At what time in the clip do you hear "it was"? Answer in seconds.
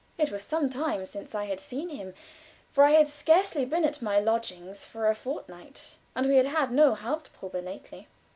0.17-0.41